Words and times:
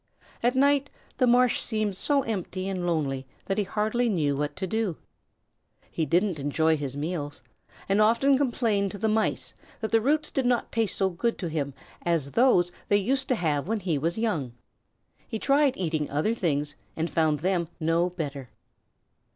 At 0.41 0.55
night 0.55 0.89
the 1.19 1.27
marsh 1.27 1.59
seemed 1.59 1.95
so 1.95 2.23
empty 2.23 2.67
and 2.67 2.87
lonely 2.87 3.27
that 3.45 3.59
he 3.59 3.65
hardly 3.65 4.09
knew 4.09 4.35
what 4.35 4.55
to 4.55 4.65
do. 4.65 4.97
He 5.91 6.07
didn't 6.07 6.39
enjoy 6.39 6.75
his 6.75 6.97
meals, 6.97 7.43
and 7.87 8.01
often 8.01 8.35
complained 8.35 8.89
to 8.93 8.97
the 8.97 9.07
Mice 9.07 9.53
that 9.79 9.91
the 9.91 10.01
roots 10.01 10.31
did 10.31 10.47
not 10.47 10.71
taste 10.71 10.97
so 10.97 11.11
good 11.11 11.37
to 11.37 11.49
him 11.49 11.75
as 12.01 12.31
those 12.31 12.71
they 12.87 12.97
used 12.97 13.27
to 13.27 13.35
have 13.35 13.67
when 13.67 13.81
he 13.81 13.99
was 13.99 14.17
young. 14.17 14.53
He 15.27 15.37
tried 15.37 15.77
eating 15.77 16.09
other 16.09 16.33
things 16.33 16.75
and 16.95 17.07
found 17.07 17.41
them 17.41 17.67
no 17.79 18.09
better. 18.09 18.49